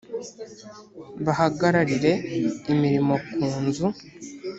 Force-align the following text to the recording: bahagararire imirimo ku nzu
bahagararire 1.25 2.11
imirimo 2.71 3.13
ku 3.29 3.41
nzu 3.63 3.87